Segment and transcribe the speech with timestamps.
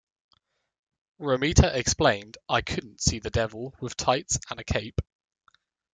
[1.19, 4.99] Romita explained, I couldn't see the Devil with tights and a cape.